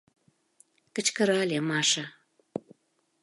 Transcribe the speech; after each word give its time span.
—кычкырале 0.95 1.57
Маша. 1.69 2.05